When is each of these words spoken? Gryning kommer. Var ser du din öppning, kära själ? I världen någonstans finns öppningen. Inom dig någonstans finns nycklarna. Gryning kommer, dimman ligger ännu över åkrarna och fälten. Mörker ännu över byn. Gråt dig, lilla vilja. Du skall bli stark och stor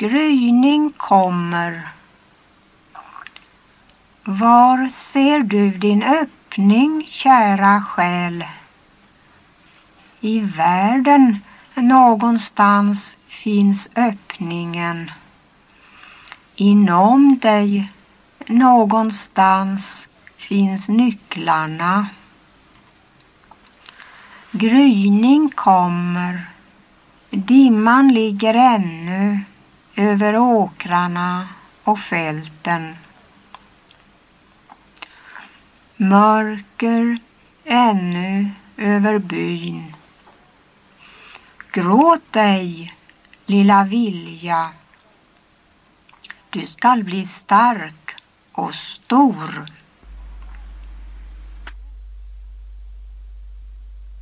Gryning 0.00 0.92
kommer. 0.96 1.88
Var 4.24 4.88
ser 4.88 5.40
du 5.40 5.70
din 5.70 6.02
öppning, 6.02 7.02
kära 7.06 7.82
själ? 7.82 8.44
I 10.20 10.40
världen 10.40 11.38
någonstans 11.74 13.16
finns 13.28 13.88
öppningen. 13.96 15.10
Inom 16.56 17.38
dig 17.38 17.92
någonstans 18.46 20.08
finns 20.36 20.88
nycklarna. 20.88 22.06
Gryning 24.50 25.50
kommer, 25.50 26.50
dimman 27.30 28.12
ligger 28.12 28.54
ännu 28.54 29.40
över 30.10 30.36
åkrarna 30.36 31.48
och 31.84 31.98
fälten. 31.98 32.96
Mörker 35.96 37.18
ännu 37.64 38.50
över 38.76 39.18
byn. 39.18 39.96
Gråt 41.72 42.32
dig, 42.32 42.94
lilla 43.46 43.84
vilja. 43.84 44.70
Du 46.50 46.66
skall 46.66 47.04
bli 47.04 47.26
stark 47.26 48.16
och 48.52 48.74
stor 48.74 49.66